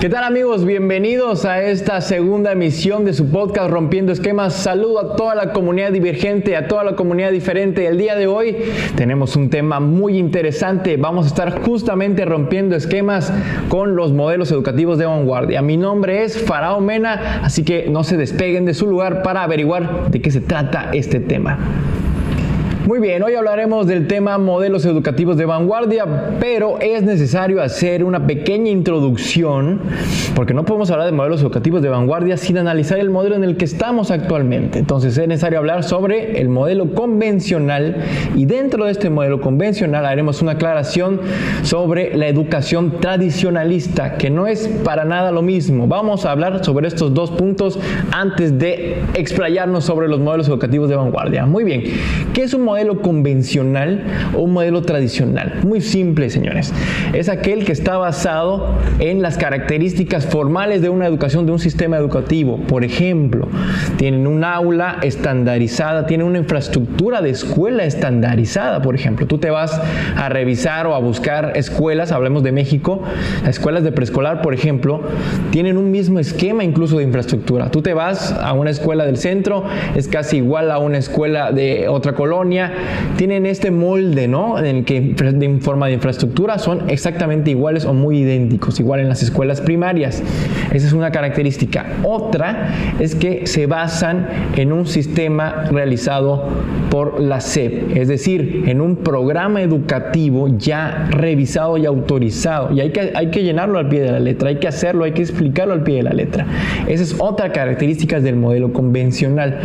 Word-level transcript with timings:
¿Qué 0.00 0.08
tal 0.08 0.22
amigos? 0.22 0.64
Bienvenidos 0.64 1.44
a 1.44 1.60
esta 1.60 2.00
segunda 2.00 2.52
emisión 2.52 3.04
de 3.04 3.12
su 3.12 3.30
podcast 3.30 3.68
Rompiendo 3.68 4.12
Esquemas. 4.12 4.54
Saludo 4.54 5.00
a 5.00 5.16
toda 5.16 5.34
la 5.34 5.52
comunidad 5.52 5.90
divergente, 5.90 6.54
a 6.54 6.68
toda 6.68 6.84
la 6.84 6.94
comunidad 6.94 7.32
diferente. 7.32 7.84
El 7.84 7.98
día 7.98 8.14
de 8.14 8.28
hoy 8.28 8.58
tenemos 8.94 9.34
un 9.34 9.50
tema 9.50 9.80
muy 9.80 10.16
interesante. 10.16 10.96
Vamos 10.98 11.24
a 11.24 11.28
estar 11.30 11.62
justamente 11.62 12.24
rompiendo 12.24 12.76
esquemas 12.76 13.32
con 13.68 13.96
los 13.96 14.12
modelos 14.12 14.52
educativos 14.52 14.98
de 14.98 15.06
vanguardia. 15.06 15.62
Mi 15.62 15.76
nombre 15.76 16.22
es 16.22 16.40
Farao 16.44 16.80
Mena, 16.80 17.40
así 17.42 17.64
que 17.64 17.88
no 17.90 18.04
se 18.04 18.16
despeguen 18.16 18.66
de 18.66 18.74
su 18.74 18.86
lugar 18.86 19.24
para 19.24 19.42
averiguar 19.42 20.12
de 20.12 20.22
qué 20.22 20.30
se 20.30 20.40
trata 20.40 20.90
este 20.92 21.18
tema. 21.18 21.58
Muy 22.88 23.00
bien, 23.00 23.22
hoy 23.22 23.34
hablaremos 23.34 23.86
del 23.86 24.06
tema 24.06 24.38
modelos 24.38 24.86
educativos 24.86 25.36
de 25.36 25.44
vanguardia, 25.44 26.06
pero 26.40 26.80
es 26.80 27.02
necesario 27.02 27.60
hacer 27.60 28.02
una 28.02 28.26
pequeña 28.26 28.70
introducción, 28.70 29.78
porque 30.34 30.54
no 30.54 30.64
podemos 30.64 30.90
hablar 30.90 31.04
de 31.04 31.12
modelos 31.12 31.42
educativos 31.42 31.82
de 31.82 31.90
vanguardia 31.90 32.38
sin 32.38 32.56
analizar 32.56 32.98
el 32.98 33.10
modelo 33.10 33.36
en 33.36 33.44
el 33.44 33.58
que 33.58 33.66
estamos 33.66 34.10
actualmente. 34.10 34.78
Entonces 34.78 35.18
es 35.18 35.28
necesario 35.28 35.58
hablar 35.58 35.84
sobre 35.84 36.40
el 36.40 36.48
modelo 36.48 36.94
convencional 36.94 37.96
y 38.34 38.46
dentro 38.46 38.86
de 38.86 38.92
este 38.92 39.10
modelo 39.10 39.42
convencional 39.42 40.06
haremos 40.06 40.40
una 40.40 40.52
aclaración 40.52 41.20
sobre 41.64 42.16
la 42.16 42.26
educación 42.26 43.00
tradicionalista, 43.00 44.14
que 44.16 44.30
no 44.30 44.46
es 44.46 44.66
para 44.82 45.04
nada 45.04 45.30
lo 45.30 45.42
mismo. 45.42 45.88
Vamos 45.88 46.24
a 46.24 46.32
hablar 46.32 46.64
sobre 46.64 46.88
estos 46.88 47.12
dos 47.12 47.30
puntos 47.32 47.78
antes 48.12 48.58
de 48.58 49.02
explayarnos 49.12 49.84
sobre 49.84 50.08
los 50.08 50.20
modelos 50.20 50.48
educativos 50.48 50.88
de 50.88 50.96
vanguardia. 50.96 51.44
Muy 51.44 51.64
bien, 51.64 51.82
¿qué 52.32 52.44
es 52.44 52.54
un 52.54 52.62
modelo 52.62 52.77
modelo 52.78 53.02
convencional 53.02 54.04
o 54.36 54.42
un 54.42 54.52
modelo 54.52 54.82
tradicional? 54.82 55.54
Muy 55.64 55.80
simple, 55.80 56.30
señores. 56.30 56.72
Es 57.12 57.28
aquel 57.28 57.64
que 57.64 57.72
está 57.72 57.96
basado 57.96 58.68
en 59.00 59.20
las 59.20 59.36
características 59.36 60.26
formales 60.26 60.80
de 60.80 60.88
una 60.88 61.04
educación, 61.06 61.44
de 61.44 61.50
un 61.50 61.58
sistema 61.58 61.96
educativo. 61.96 62.58
Por 62.68 62.84
ejemplo, 62.84 63.48
tienen 63.96 64.28
un 64.28 64.44
aula 64.44 64.98
estandarizada, 65.02 66.06
tienen 66.06 66.28
una 66.28 66.38
infraestructura 66.38 67.20
de 67.20 67.30
escuela 67.30 67.82
estandarizada, 67.82 68.80
por 68.80 68.94
ejemplo. 68.94 69.26
Tú 69.26 69.38
te 69.38 69.50
vas 69.50 69.80
a 70.16 70.28
revisar 70.28 70.86
o 70.86 70.94
a 70.94 71.00
buscar 71.00 71.54
escuelas, 71.56 72.12
hablemos 72.12 72.44
de 72.44 72.52
México, 72.52 73.02
escuelas 73.44 73.82
de 73.82 73.90
preescolar, 73.90 74.40
por 74.40 74.54
ejemplo, 74.54 75.02
tienen 75.50 75.78
un 75.78 75.90
mismo 75.90 76.20
esquema 76.20 76.62
incluso 76.62 76.98
de 76.98 77.04
infraestructura. 77.04 77.72
Tú 77.72 77.82
te 77.82 77.92
vas 77.92 78.30
a 78.32 78.52
una 78.52 78.70
escuela 78.70 79.04
del 79.04 79.16
centro, 79.16 79.64
es 79.96 80.06
casi 80.06 80.36
igual 80.36 80.70
a 80.70 80.78
una 80.78 80.98
escuela 80.98 81.50
de 81.50 81.88
otra 81.88 82.12
colonia, 82.12 82.67
tienen 83.16 83.46
este 83.46 83.70
molde, 83.70 84.28
¿no? 84.28 84.58
En 84.58 84.66
el 84.66 84.84
que 84.84 85.14
en 85.18 85.60
forma 85.60 85.86
de 85.86 85.94
infraestructura 85.94 86.58
son 86.58 86.88
exactamente 86.90 87.50
iguales 87.50 87.84
o 87.84 87.94
muy 87.94 88.18
idénticos, 88.18 88.80
igual 88.80 89.00
en 89.00 89.08
las 89.08 89.22
escuelas 89.22 89.60
primarias. 89.60 90.22
Esa 90.72 90.86
es 90.86 90.92
una 90.92 91.10
característica. 91.10 91.86
Otra 92.02 92.68
es 92.98 93.14
que 93.14 93.46
se 93.46 93.66
basan 93.66 94.26
en 94.56 94.72
un 94.72 94.86
sistema 94.86 95.64
realizado 95.70 96.48
por 96.90 97.20
la 97.20 97.40
SEP, 97.40 97.96
es 97.96 98.08
decir, 98.08 98.64
en 98.66 98.80
un 98.80 98.96
programa 98.96 99.62
educativo 99.62 100.48
ya 100.58 101.08
revisado 101.10 101.76
y 101.76 101.86
autorizado. 101.86 102.72
Y 102.72 102.80
hay 102.80 102.90
que, 102.90 103.12
hay 103.14 103.30
que 103.30 103.42
llenarlo 103.42 103.78
al 103.78 103.88
pie 103.88 104.00
de 104.00 104.12
la 104.12 104.20
letra, 104.20 104.48
hay 104.48 104.56
que 104.56 104.68
hacerlo, 104.68 105.04
hay 105.04 105.12
que 105.12 105.22
explicarlo 105.22 105.74
al 105.74 105.82
pie 105.82 105.96
de 105.96 106.02
la 106.04 106.12
letra. 106.12 106.46
Esa 106.86 107.02
es 107.02 107.16
otra 107.18 107.52
característica 107.52 108.20
del 108.20 108.36
modelo 108.36 108.72
convencional. 108.72 109.58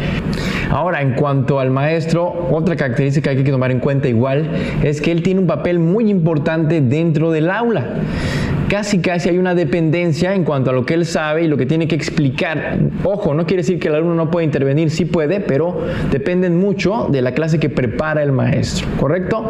Ahora, 0.70 1.02
en 1.02 1.14
cuanto 1.14 1.60
al 1.60 1.70
maestro, 1.70 2.48
otra 2.52 2.76
característica 2.76 2.93
que 2.96 3.30
hay 3.30 3.44
que 3.44 3.52
tomar 3.52 3.72
en 3.72 3.80
cuenta 3.80 4.08
igual 4.08 4.50
es 4.84 5.02
que 5.02 5.12
él 5.12 5.24
tiene 5.24 5.40
un 5.40 5.48
papel 5.48 5.80
muy 5.80 6.10
importante 6.10 6.82
dentro 6.82 7.32
del 7.32 7.50
aula 7.50 7.86
casi 8.74 9.02
casi 9.02 9.30
hay 9.30 9.38
una 9.38 9.54
dependencia 9.54 10.34
en 10.34 10.44
cuanto 10.44 10.72
a 10.72 10.74
lo 10.74 10.84
que 10.84 10.96
él 10.96 11.06
sabe 11.06 11.44
y 11.44 11.48
lo 11.48 11.58
que 11.58 11.68
tiene 11.68 11.88
que 11.88 11.94
explicar. 11.94 12.80
Ojo, 13.04 13.36
no 13.36 13.46
quiere 13.46 13.62
decir 13.62 13.78
que 13.78 13.88
el 13.88 13.94
alumno 13.94 14.16
no 14.16 14.32
puede 14.32 14.48
intervenir, 14.48 14.90
sí 14.90 15.06
puede, 15.06 15.42
pero 15.42 15.80
dependen 16.10 16.58
mucho 16.58 17.08
de 17.12 17.22
la 17.22 17.36
clase 17.36 17.60
que 17.60 17.70
prepara 17.70 18.24
el 18.24 18.32
maestro, 18.32 18.88
¿correcto? 19.00 19.46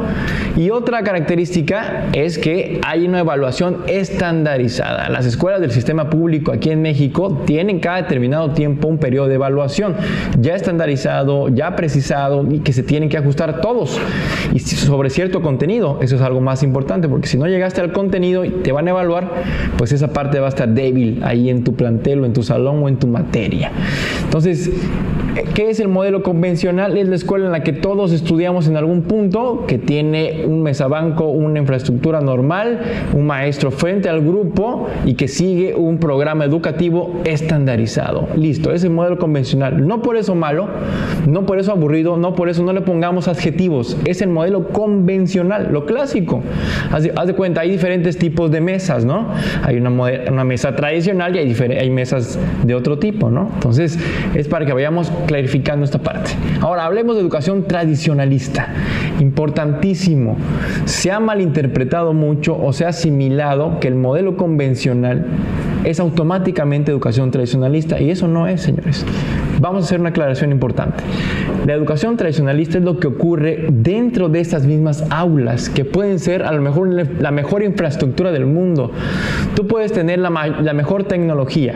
Y 0.57 0.71
otra 0.71 1.03
característica 1.03 2.07
es 2.11 2.37
que 2.37 2.81
hay 2.85 3.07
una 3.07 3.21
evaluación 3.21 3.83
estandarizada. 3.87 5.07
Las 5.07 5.25
escuelas 5.25 5.61
del 5.61 5.71
sistema 5.71 6.09
público 6.09 6.51
aquí 6.51 6.71
en 6.71 6.81
México 6.81 7.43
tienen 7.45 7.79
cada 7.79 8.01
determinado 8.01 8.51
tiempo 8.51 8.89
un 8.89 8.97
periodo 8.97 9.29
de 9.29 9.35
evaluación 9.35 9.95
ya 10.37 10.53
estandarizado, 10.53 11.47
ya 11.47 11.77
precisado 11.77 12.45
y 12.51 12.59
que 12.59 12.73
se 12.73 12.83
tienen 12.83 13.07
que 13.07 13.17
ajustar 13.17 13.61
todos. 13.61 13.97
Y 14.53 14.59
sobre 14.59 15.09
cierto 15.09 15.41
contenido, 15.41 15.99
eso 16.01 16.17
es 16.17 16.21
algo 16.21 16.41
más 16.41 16.61
importante, 16.61 17.07
porque 17.07 17.27
si 17.27 17.37
no 17.37 17.47
llegaste 17.47 17.79
al 17.79 17.93
contenido, 17.93 18.43
te 18.43 18.73
van 18.73 18.87
a 18.87 18.91
evaluar 18.91 19.12
pues 19.77 19.91
esa 19.91 20.07
parte 20.09 20.39
va 20.39 20.47
a 20.47 20.49
estar 20.49 20.69
débil 20.69 21.21
ahí 21.23 21.49
en 21.49 21.63
tu 21.63 21.75
plantel 21.75 22.21
o 22.21 22.25
en 22.25 22.33
tu 22.33 22.43
salón 22.43 22.83
o 22.83 22.89
en 22.89 22.97
tu 22.97 23.07
materia. 23.07 23.71
Entonces, 24.33 24.71
¿Qué 25.55 25.69
es 25.69 25.79
el 25.79 25.87
modelo 25.87 26.21
convencional? 26.21 26.95
Es 26.95 27.07
la 27.07 27.15
escuela 27.15 27.47
en 27.47 27.51
la 27.51 27.63
que 27.63 27.73
todos 27.73 28.11
estudiamos 28.11 28.67
en 28.67 28.77
algún 28.77 29.01
punto, 29.03 29.65
que 29.67 29.79
tiene 29.79 30.45
un 30.45 30.61
mesabanco, 30.61 31.25
una 31.25 31.59
infraestructura 31.59 32.21
normal, 32.21 32.81
un 33.13 33.25
maestro 33.25 33.71
frente 33.71 34.09
al 34.09 34.21
grupo 34.21 34.87
y 35.05 35.15
que 35.15 35.27
sigue 35.27 35.73
un 35.73 35.97
programa 35.97 36.45
educativo 36.45 37.21
estandarizado. 37.23 38.27
Listo, 38.35 38.71
es 38.73 38.83
el 38.83 38.91
modelo 38.91 39.17
convencional. 39.17 39.87
No 39.87 40.03
por 40.03 40.17
eso 40.17 40.35
malo, 40.35 40.67
no 41.27 41.47
por 41.47 41.57
eso 41.57 41.71
aburrido, 41.71 42.15
no 42.17 42.35
por 42.35 42.49
eso 42.49 42.63
no 42.63 42.71
le 42.71 42.81
pongamos 42.81 43.27
adjetivos. 43.27 43.97
Es 44.05 44.21
el 44.21 44.29
modelo 44.29 44.69
convencional, 44.69 45.69
lo 45.71 45.87
clásico. 45.87 46.43
Haz 46.91 47.27
de, 47.27 47.33
cuenta, 47.33 47.61
hay 47.61 47.71
diferentes 47.71 48.19
tipos 48.19 48.51
de 48.51 48.61
mesas, 48.61 49.03
¿no? 49.03 49.29
Hay 49.63 49.77
una, 49.77 49.89
una 49.89 50.43
mesa 50.43 50.75
tradicional 50.75 51.35
y 51.35 51.39
hay, 51.39 51.55
hay 51.79 51.89
mesas 51.89 52.37
de 52.63 52.75
otro 52.75 52.99
tipo, 52.99 53.31
¿no? 53.31 53.49
Entonces, 53.55 53.97
es 54.33 54.47
para 54.47 54.65
que 54.65 54.73
vayamos 54.73 55.11
clarificando 55.27 55.85
esta 55.85 55.99
parte. 55.99 56.31
Ahora, 56.61 56.85
hablemos 56.85 57.15
de 57.15 57.21
educación 57.21 57.67
tradicionalista. 57.67 58.67
Importantísimo. 59.19 60.37
Se 60.85 61.11
ha 61.11 61.19
malinterpretado 61.19 62.13
mucho 62.13 62.57
o 62.57 62.73
se 62.73 62.85
ha 62.85 62.89
asimilado 62.89 63.79
que 63.79 63.87
el 63.87 63.95
modelo 63.95 64.37
convencional 64.37 65.25
es 65.83 65.99
automáticamente 65.99 66.91
educación 66.91 67.31
tradicionalista 67.31 67.99
y 67.99 68.09
eso 68.09 68.27
no 68.27 68.47
es, 68.47 68.61
señores. 68.61 69.05
Vamos 69.59 69.83
a 69.83 69.85
hacer 69.85 69.99
una 69.99 70.09
aclaración 70.09 70.51
importante. 70.51 71.03
La 71.65 71.73
educación 71.73 72.17
tradicionalista 72.17 72.77
es 72.77 72.83
lo 72.83 72.99
que 72.99 73.07
ocurre 73.07 73.67
dentro 73.71 74.29
de 74.29 74.39
estas 74.39 74.65
mismas 74.65 75.03
aulas, 75.09 75.69
que 75.69 75.85
pueden 75.85 76.19
ser 76.19 76.43
a 76.43 76.51
lo 76.51 76.61
mejor 76.61 76.89
la 76.89 77.31
mejor 77.31 77.63
infraestructura 77.63 78.31
del 78.31 78.45
mundo. 78.45 78.91
Tú 79.55 79.67
puedes 79.67 79.93
tener 79.93 80.19
la, 80.19 80.29
la 80.29 80.73
mejor 80.73 81.05
tecnología, 81.05 81.75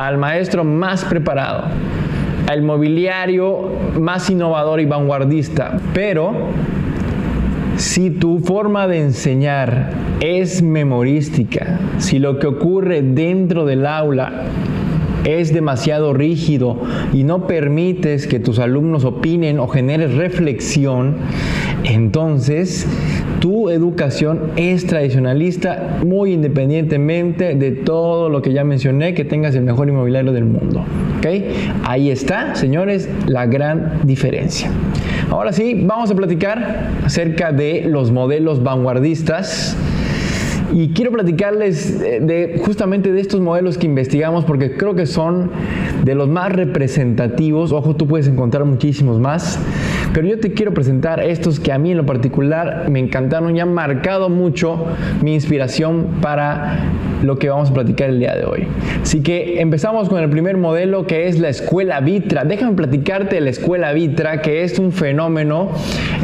al 0.00 0.16
maestro 0.16 0.64
más 0.64 1.04
preparado, 1.04 1.64
el 2.50 2.62
mobiliario 2.62 3.70
más 4.00 4.30
innovador 4.30 4.80
y 4.80 4.86
vanguardista, 4.86 5.76
pero 5.92 6.48
si 7.76 8.08
tu 8.08 8.38
forma 8.38 8.88
de 8.88 9.02
enseñar 9.02 9.90
es 10.20 10.62
memorística, 10.62 11.78
si 11.98 12.18
lo 12.18 12.38
que 12.38 12.46
ocurre 12.46 13.02
dentro 13.02 13.66
del 13.66 13.84
aula 13.84 14.44
es 15.24 15.52
demasiado 15.52 16.12
rígido 16.12 16.76
y 17.12 17.24
no 17.24 17.46
permites 17.46 18.26
que 18.26 18.40
tus 18.40 18.58
alumnos 18.58 19.04
opinen 19.04 19.58
o 19.58 19.68
generes 19.68 20.14
reflexión, 20.14 21.16
entonces 21.84 22.86
tu 23.40 23.70
educación 23.70 24.52
es 24.56 24.86
tradicionalista 24.86 25.98
muy 26.04 26.32
independientemente 26.32 27.54
de 27.54 27.72
todo 27.72 28.28
lo 28.28 28.42
que 28.42 28.52
ya 28.52 28.64
mencioné, 28.64 29.14
que 29.14 29.24
tengas 29.24 29.54
el 29.54 29.62
mejor 29.62 29.88
inmobiliario 29.88 30.32
del 30.32 30.44
mundo. 30.44 30.84
Ahí 31.84 32.10
está, 32.10 32.54
señores, 32.54 33.08
la 33.26 33.46
gran 33.46 34.00
diferencia. 34.04 34.70
Ahora 35.30 35.52
sí, 35.52 35.82
vamos 35.84 36.10
a 36.10 36.14
platicar 36.14 36.88
acerca 37.04 37.52
de 37.52 37.84
los 37.86 38.10
modelos 38.10 38.62
vanguardistas 38.62 39.76
y 40.72 40.88
quiero 40.88 41.12
platicarles 41.12 42.00
eh, 42.00 42.20
de 42.20 42.60
justamente 42.64 43.12
de 43.12 43.20
estos 43.20 43.40
modelos 43.40 43.78
que 43.78 43.86
investigamos 43.86 44.44
porque 44.44 44.76
creo 44.76 44.94
que 44.94 45.06
son 45.06 45.50
de 46.04 46.14
los 46.14 46.28
más 46.28 46.52
representativos. 46.52 47.72
Ojo, 47.72 47.96
tú 47.96 48.06
puedes 48.06 48.28
encontrar 48.28 48.64
muchísimos 48.64 49.18
más. 49.18 49.58
Pero 50.12 50.26
yo 50.26 50.40
te 50.40 50.52
quiero 50.52 50.74
presentar 50.74 51.20
estos 51.20 51.60
que 51.60 51.72
a 51.72 51.78
mí 51.78 51.92
en 51.92 51.96
lo 51.96 52.06
particular 52.06 52.88
me 52.88 52.98
encantaron 52.98 53.56
y 53.56 53.60
han 53.60 53.72
marcado 53.72 54.28
mucho 54.28 54.86
mi 55.22 55.34
inspiración 55.34 56.06
para 56.20 56.78
lo 57.22 57.38
que 57.38 57.48
vamos 57.48 57.70
a 57.70 57.74
platicar 57.74 58.10
el 58.10 58.18
día 58.18 58.34
de 58.34 58.44
hoy. 58.44 58.66
Así 59.02 59.22
que 59.22 59.60
empezamos 59.60 60.08
con 60.08 60.20
el 60.22 60.28
primer 60.30 60.56
modelo 60.56 61.06
que 61.06 61.28
es 61.28 61.38
la 61.38 61.48
escuela 61.48 62.00
Vitra. 62.00 62.44
Déjame 62.44 62.74
platicarte 62.74 63.36
de 63.36 63.40
la 63.40 63.50
escuela 63.50 63.92
Vitra, 63.92 64.42
que 64.42 64.64
es 64.64 64.78
un 64.78 64.92
fenómeno 64.92 65.70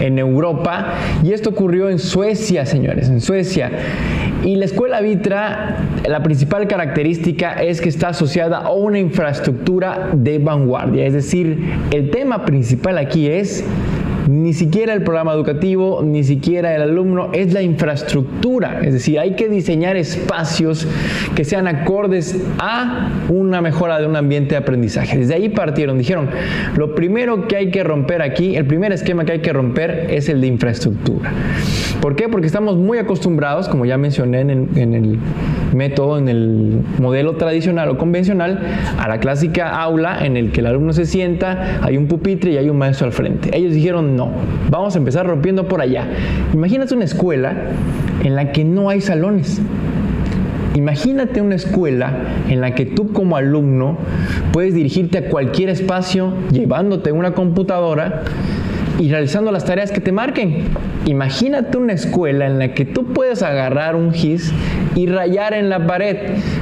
en 0.01 0.19
Europa 0.19 0.95
y 1.23 1.33
esto 1.33 1.51
ocurrió 1.51 1.89
en 1.89 1.99
Suecia, 1.99 2.67
señores, 2.67 3.09
en 3.09 3.21
Suecia. 3.21 3.71
Y 4.45 4.57
la 4.57 4.67
escuela 4.67 5.01
Vitra, 5.01 5.77
la 6.07 6.23
principal 6.23 6.69
característica 6.69 7.55
es 7.55 7.81
que 7.81 7.89
está 7.89 8.09
asociada 8.09 8.59
a 8.59 8.71
una 8.71 8.99
infraestructura 8.99 10.11
de 10.13 10.39
vanguardia. 10.39 11.05
Es 11.05 11.15
decir, 11.15 11.59
el 11.91 12.11
tema 12.11 12.45
principal 12.45 12.99
aquí 12.99 13.27
es 13.27 13.65
ni 14.27 14.53
siquiera 14.53 14.93
el 14.93 15.03
programa 15.03 15.33
educativo, 15.33 16.03
ni 16.05 16.25
siquiera 16.25 16.75
el 16.75 16.83
alumno, 16.83 17.31
es 17.33 17.53
la 17.53 17.63
infraestructura. 17.63 18.81
Es 18.83 18.93
decir, 18.93 19.19
hay 19.19 19.37
que 19.37 19.49
diseñar 19.49 19.97
espacios 19.97 20.87
que 21.35 21.45
sean 21.45 21.69
acordes 21.69 22.37
a 22.59 23.11
una 23.29 23.61
mejora 23.61 24.01
de 24.01 24.07
un 24.07 24.17
ambiente 24.17 24.51
de 24.51 24.57
aprendizaje. 24.57 25.19
Desde 25.19 25.35
ahí 25.35 25.49
partieron, 25.49 25.99
dijeron, 25.99 26.29
lo 26.77 26.95
primero 26.95 27.47
que 27.47 27.57
hay 27.57 27.71
que 27.71 27.85
romper 27.85 28.23
aquí, 28.23 28.57
el 28.57 28.67
primer 28.67 28.93
esquema 28.93 29.25
que 29.25 29.33
hay 29.33 29.41
que 29.41 29.53
romper 29.53 30.09
es 30.11 30.29
el 30.29 30.41
de 30.41 30.49
infraestructura. 30.49 31.33
¿Por 32.01 32.17
qué? 32.17 32.29
Porque 32.29 32.47
estamos 32.47 32.77
muy 32.77 32.99
acostumbrados, 32.99 33.69
como 33.69 33.85
ya 33.85 33.97
mencioné 33.97 34.41
en 34.41 34.51
el, 34.51 35.19
método, 35.75 36.19
en 36.19 36.29
el 36.29 36.81
modelo 36.99 37.37
tradicional 37.37 37.89
o 37.91 37.99
convencional, 37.99 38.61
a 38.99 39.09
la 39.09 39.19
clásica 39.19 39.81
aula 39.81 40.25
en 40.25 40.37
el 40.37 40.53
que 40.53 40.61
el 40.61 40.67
alumno 40.67 40.93
se 40.93 41.07
sienta, 41.07 41.81
hay 41.83 41.97
un 41.97 42.07
pupitre 42.07 42.53
y 42.53 42.57
hay 42.57 42.69
un 42.69 42.79
maestro 42.79 43.07
al 43.07 43.13
frente. 43.13 43.57
Ellos 43.57 43.73
dijeron, 43.73 44.16
no, 44.17 44.31
vamos 44.71 44.95
a 44.95 44.99
empezar 44.99 45.27
rompiendo 45.27 45.69
por 45.69 45.81
allá. 45.81 46.07
Imagínate 46.53 46.95
una 46.95 47.05
escuela 47.05 47.55
en 48.25 48.35
la 48.35 48.53
que 48.53 48.65
no 48.65 48.89
hay 48.89 49.01
salones. 49.01 49.61
Imagínate 50.75 51.41
una 51.41 51.55
escuela 51.55 52.13
en 52.49 52.61
la 52.61 52.75
que 52.75 52.85
tú 52.85 53.13
como 53.13 53.37
alumno 53.37 53.97
puedes 54.53 54.75
dirigirte 54.75 55.19
a 55.19 55.29
cualquier 55.29 55.71
espacio 55.71 56.35
llevándote 56.51 57.13
una 57.13 57.33
computadora 57.33 58.23
y 58.99 59.11
realizando 59.11 59.53
las 59.53 59.65
tareas 59.65 59.91
que 59.91 60.01
te 60.01 60.13
marquen. 60.13 60.65
Imagínate 61.07 61.79
una 61.79 61.93
escuela 61.93 62.47
en 62.47 62.59
la 62.59 62.75
que 62.75 62.85
tú 62.85 63.13
puedes 63.13 63.43
agarrar 63.43 63.95
un 63.95 64.13
gis 64.13 64.53
y 64.95 65.07
rayar 65.07 65.55
en 65.55 65.69
la 65.69 65.87
pared. 65.87 66.17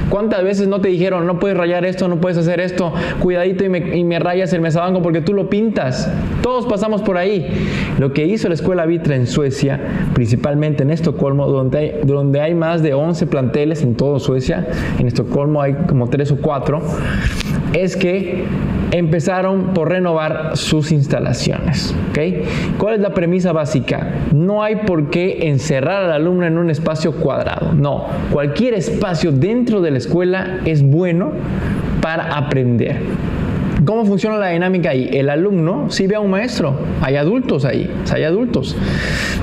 ¿Cuántas 0.09 0.43
veces 0.43 0.67
no 0.67 0.81
te 0.81 0.89
dijeron, 0.89 1.25
no 1.25 1.39
puedes 1.39 1.57
rayar 1.57 1.85
esto, 1.85 2.07
no 2.07 2.19
puedes 2.21 2.37
hacer 2.37 2.59
esto, 2.59 2.93
cuidadito 3.19 3.63
y 3.63 3.69
me, 4.03 4.19
rayas 4.19 4.53
el 4.53 4.61
mesabanco 4.61 5.01
porque 5.01 5.21
tú 5.21 5.33
lo 5.33 5.49
pintas? 5.49 6.11
Todos 6.41 6.65
pasamos 6.67 7.01
por 7.01 7.17
ahí. 7.17 7.47
Lo 7.97 8.13
que 8.13 8.25
hizo 8.25 8.47
la 8.47 8.53
escuela 8.53 8.85
Vitra 8.85 9.15
en 9.15 9.25
Suecia, 9.25 9.79
principalmente 10.13 10.83
en 10.83 10.91
Estocolmo, 10.91 11.47
donde 11.47 11.77
hay, 11.77 11.99
donde 12.03 12.41
hay 12.41 12.53
más 12.53 12.83
de 12.83 12.93
11 12.93 13.25
planteles 13.27 13.81
en 13.81 13.95
todo 13.95 14.19
Suecia, 14.19 14.67
en 14.99 15.07
Estocolmo 15.07 15.61
hay 15.61 15.73
como 15.87 16.09
3 16.09 16.31
o 16.33 16.37
4, 16.37 16.81
es 17.73 17.95
que 17.95 18.45
empezaron 18.97 19.73
por 19.73 19.89
renovar 19.89 20.51
sus 20.53 20.91
instalaciones. 20.93 21.93
¿Cuál 22.77 22.95
es 22.95 23.01
la 23.01 23.13
premisa 23.13 23.51
básica? 23.51 24.13
No 24.33 24.63
hay 24.63 24.77
por 24.77 25.09
qué 25.09 25.49
encerrar 25.49 26.03
al 26.03 26.11
alumno 26.13 26.45
en 26.45 26.57
un 26.57 26.69
espacio 26.69 27.13
cuadrado. 27.13 27.73
No, 27.73 28.05
cualquier 28.31 28.73
espacio 28.73 29.33
dentro 29.33 29.81
de 29.81 29.91
la 29.91 29.97
escuela 29.97 30.59
es 30.63 30.81
bueno 30.81 31.31
para 32.01 32.37
aprender. 32.37 32.97
¿Cómo 33.83 34.05
funciona 34.05 34.37
la 34.37 34.49
dinámica 34.49 34.91
ahí? 34.91 35.09
El 35.11 35.29
alumno 35.29 35.89
sí 35.89 36.07
ve 36.07 36.15
a 36.15 36.21
un 36.21 36.31
maestro, 36.31 36.75
hay 37.01 37.17
adultos 37.17 37.65
ahí, 37.65 37.91
hay 38.11 38.23
adultos, 38.23 38.75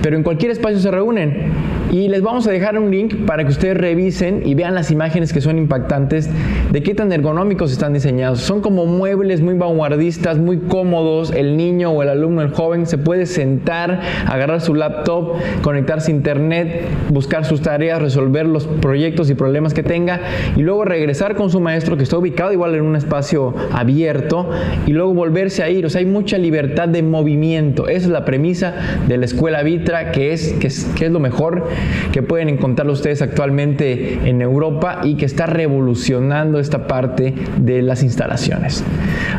pero 0.02 0.16
en 0.16 0.22
cualquier 0.22 0.50
espacio 0.50 0.78
se 0.78 0.90
reúnen 0.90 1.52
y 1.92 2.08
les 2.08 2.22
vamos 2.22 2.46
a 2.46 2.50
dejar 2.50 2.78
un 2.78 2.90
link 2.90 3.26
para 3.26 3.44
que 3.44 3.50
ustedes 3.50 3.76
revisen 3.76 4.42
y 4.46 4.54
vean 4.54 4.74
las 4.74 4.90
imágenes 4.90 5.30
que 5.30 5.42
son 5.42 5.58
impactantes 5.58 6.30
de 6.70 6.82
qué 6.82 6.94
tan 6.94 7.12
ergonómicos 7.12 7.70
están 7.70 7.92
diseñados. 7.92 8.40
Son 8.40 8.62
como 8.62 8.86
muebles 8.86 9.42
muy 9.42 9.58
vanguardistas, 9.58 10.38
muy 10.38 10.56
cómodos. 10.56 11.32
El 11.32 11.58
niño 11.58 11.90
o 11.90 12.02
el 12.02 12.08
alumno, 12.08 12.40
el 12.40 12.48
joven, 12.48 12.86
se 12.86 12.96
puede 12.96 13.26
sentar, 13.26 14.00
agarrar 14.26 14.62
su 14.62 14.74
laptop, 14.74 15.34
conectarse 15.60 16.10
a 16.10 16.14
internet, 16.14 16.86
buscar 17.10 17.44
sus 17.44 17.60
tareas, 17.60 18.00
resolver 18.00 18.46
los 18.46 18.66
proyectos 18.66 19.28
y 19.28 19.34
problemas 19.34 19.74
que 19.74 19.82
tenga 19.82 20.20
y 20.56 20.62
luego 20.62 20.86
regresar 20.86 21.36
con 21.36 21.50
su 21.50 21.60
maestro 21.60 21.98
que 21.98 22.04
está 22.04 22.16
ubicado 22.16 22.54
igual 22.54 22.74
en 22.74 22.84
un 22.84 22.96
espacio 22.96 23.54
abierto 23.70 24.48
y 24.86 24.92
luego 24.92 25.12
volverse 25.12 25.62
a 25.62 25.68
ir. 25.68 25.84
O 25.84 25.90
sea, 25.90 25.98
hay 25.98 26.06
mucha 26.06 26.38
libertad 26.38 26.88
de 26.88 27.02
movimiento. 27.02 27.86
Esa 27.86 28.06
es 28.06 28.12
la 28.12 28.24
premisa 28.24 28.74
de 29.06 29.18
la 29.18 29.26
escuela 29.26 29.62
Vitra, 29.62 30.10
que 30.10 30.32
es, 30.32 30.54
que 30.54 30.68
es, 30.68 30.86
que 30.96 31.04
es 31.04 31.12
lo 31.12 31.20
mejor 31.20 31.64
que 32.12 32.22
pueden 32.22 32.48
encontrarlo 32.48 32.92
ustedes 32.92 33.22
actualmente 33.22 34.20
en 34.24 34.42
Europa 34.42 35.00
y 35.02 35.16
que 35.16 35.24
está 35.24 35.46
revolucionando 35.46 36.58
esta 36.58 36.86
parte 36.86 37.34
de 37.58 37.82
las 37.82 38.02
instalaciones. 38.02 38.84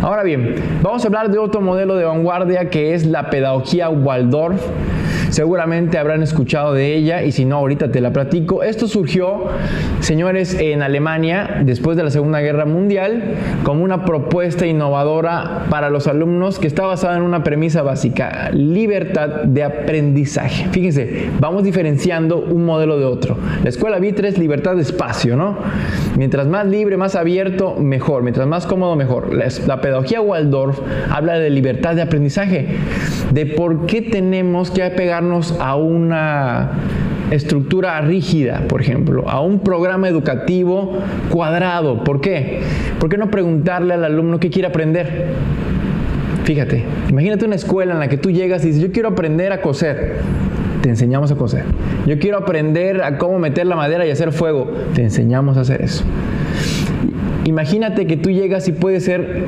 Ahora 0.01 0.23
bien, 0.23 0.55
vamos 0.81 1.03
a 1.03 1.07
hablar 1.07 1.31
de 1.31 1.37
otro 1.37 1.61
modelo 1.61 1.95
de 1.95 2.05
vanguardia 2.05 2.69
que 2.69 2.93
es 2.93 3.05
la 3.05 3.29
pedagogía 3.29 3.89
Waldorf. 3.89 4.61
Seguramente 5.29 5.97
habrán 5.97 6.21
escuchado 6.21 6.73
de 6.75 6.93
ella 6.93 7.23
y 7.23 7.31
si 7.31 7.43
no, 7.43 7.55
ahorita 7.55 7.91
te 7.91 8.01
la 8.01 8.13
platico. 8.13 8.61
Esto 8.61 8.87
surgió, 8.87 9.45
señores, 9.99 10.53
en 10.59 10.83
Alemania 10.83 11.61
después 11.65 11.97
de 11.97 12.03
la 12.03 12.11
Segunda 12.11 12.39
Guerra 12.39 12.65
Mundial 12.65 13.33
como 13.63 13.83
una 13.83 14.05
propuesta 14.05 14.67
innovadora 14.67 15.65
para 15.71 15.89
los 15.89 16.05
alumnos 16.05 16.59
que 16.59 16.67
está 16.67 16.85
basada 16.85 17.17
en 17.17 17.23
una 17.23 17.43
premisa 17.43 17.81
básica, 17.81 18.51
libertad 18.51 19.43
de 19.45 19.63
aprendizaje. 19.63 20.67
Fíjense, 20.71 21.29
vamos 21.39 21.63
diferenciando 21.63 22.32
un 22.37 22.65
modelo 22.65 22.97
de 22.97 23.05
otro. 23.05 23.37
La 23.63 23.69
escuela 23.69 23.99
Vitre 23.99 24.27
es 24.27 24.37
libertad 24.37 24.75
de 24.75 24.81
espacio, 24.81 25.35
¿no? 25.35 25.57
Mientras 26.17 26.47
más 26.47 26.65
libre, 26.67 26.97
más 26.97 27.15
abierto, 27.15 27.75
mejor. 27.75 28.23
Mientras 28.23 28.47
más 28.47 28.65
cómodo, 28.65 28.95
mejor. 28.95 29.33
La, 29.33 29.81
pedagogía 29.81 30.21
Waldorf 30.21 30.79
habla 31.09 31.39
de 31.39 31.49
libertad 31.49 31.95
de 31.95 32.01
aprendizaje, 32.01 32.67
de 33.31 33.45
por 33.45 33.85
qué 33.85 34.01
tenemos 34.01 34.71
que 34.71 34.83
pegar 34.91 35.23
a 35.59 35.75
una 35.75 36.71
estructura 37.31 37.99
rígida, 38.01 38.63
por 38.67 38.81
ejemplo, 38.81 39.27
a 39.27 39.41
un 39.41 39.59
programa 39.59 40.07
educativo 40.09 40.99
cuadrado. 41.29 42.03
¿Por 42.03 42.21
qué? 42.21 42.61
¿Por 42.99 43.09
qué 43.09 43.17
no 43.17 43.29
preguntarle 43.29 43.93
al 43.93 44.03
alumno 44.03 44.39
qué 44.39 44.49
quiere 44.49 44.67
aprender? 44.67 45.27
Fíjate, 46.43 46.83
imagínate 47.09 47.45
una 47.45 47.55
escuela 47.55 47.93
en 47.93 47.99
la 47.99 48.09
que 48.09 48.17
tú 48.17 48.29
llegas 48.29 48.63
y 48.63 48.67
dices, 48.67 48.81
yo 48.81 48.91
quiero 48.91 49.09
aprender 49.09 49.51
a 49.53 49.61
coser. 49.61 50.17
Te 50.83 50.89
enseñamos 50.89 51.31
a 51.31 51.35
coser. 51.35 51.63
Yo 52.05 52.19
quiero 52.19 52.37
aprender 52.37 53.03
a 53.03 53.17
cómo 53.17 53.39
meter 53.39 53.65
la 53.65 53.77
madera 53.77 54.05
y 54.05 54.11
hacer 54.11 54.33
fuego. 54.33 54.69
Te 54.93 55.01
enseñamos 55.01 55.55
a 55.55 55.61
hacer 55.61 55.81
eso. 55.81 56.03
Imagínate 57.45 58.05
que 58.05 58.17
tú 58.17 58.29
llegas 58.31 58.67
y 58.67 58.73
puedes 58.73 59.05
ser 59.05 59.45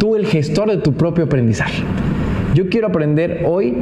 tú 0.00 0.16
el 0.16 0.26
gestor 0.26 0.72
de 0.72 0.78
tu 0.78 0.94
propio 0.94 1.26
aprendizaje. 1.26 1.84
Yo 2.54 2.68
quiero 2.68 2.88
aprender 2.88 3.44
hoy 3.46 3.74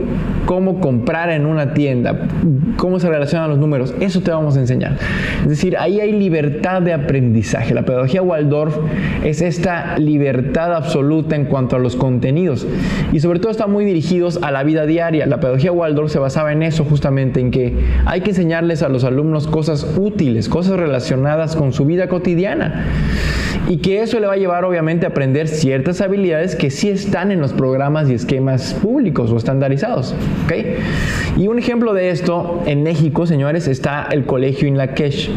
cómo 0.44 0.80
comprar 0.80 1.30
en 1.30 1.46
una 1.46 1.74
tienda, 1.74 2.28
cómo 2.76 3.00
se 3.00 3.08
relacionan 3.08 3.48
los 3.48 3.58
números. 3.58 3.94
Eso 4.00 4.20
te 4.20 4.30
vamos 4.30 4.56
a 4.56 4.60
enseñar. 4.60 4.96
Es 5.42 5.48
decir, 5.48 5.76
ahí 5.78 6.00
hay 6.00 6.12
libertad 6.12 6.82
de 6.82 6.92
aprendizaje. 6.92 7.74
La 7.74 7.84
pedagogía 7.84 8.22
Waldorf 8.22 8.76
es 9.24 9.40
esta 9.40 9.98
libertad 9.98 10.74
absoluta 10.74 11.34
en 11.34 11.46
cuanto 11.46 11.76
a 11.76 11.78
los 11.78 11.96
contenidos 11.96 12.66
y 13.12 13.20
sobre 13.20 13.40
todo 13.40 13.50
está 13.50 13.66
muy 13.66 13.84
dirigidos 13.84 14.38
a 14.42 14.50
la 14.50 14.62
vida 14.64 14.86
diaria. 14.86 15.26
La 15.26 15.40
pedagogía 15.40 15.72
Waldorf 15.72 16.12
se 16.12 16.18
basaba 16.18 16.52
en 16.52 16.62
eso 16.62 16.84
justamente, 16.84 17.40
en 17.40 17.50
que 17.50 17.74
hay 18.04 18.20
que 18.20 18.30
enseñarles 18.30 18.82
a 18.82 18.88
los 18.88 19.04
alumnos 19.04 19.46
cosas 19.46 19.86
útiles, 19.98 20.48
cosas 20.48 20.78
relacionadas 20.78 21.56
con 21.56 21.72
su 21.72 21.84
vida 21.84 22.08
cotidiana 22.08 22.84
y 23.68 23.78
que 23.78 24.02
eso 24.02 24.20
le 24.20 24.26
va 24.26 24.34
a 24.34 24.36
llevar 24.36 24.64
obviamente 24.64 25.06
a 25.06 25.10
aprender 25.10 25.48
ciertas 25.48 26.00
habilidades 26.00 26.56
que 26.56 26.70
sí 26.70 26.88
están 26.88 27.32
en 27.32 27.40
los 27.40 27.52
programas 27.52 28.08
y 28.10 28.14
esquemas 28.14 28.74
públicos 28.74 29.30
o 29.30 29.36
estandarizados. 29.36 30.14
¿okay? 30.44 30.76
Y 31.36 31.48
un 31.48 31.58
ejemplo 31.58 31.94
de 31.94 32.10
esto 32.10 32.62
en 32.66 32.82
México, 32.82 33.26
señores, 33.26 33.68
está 33.68 34.08
el 34.10 34.24
colegio 34.24 34.68
Inlakesh 34.68 35.30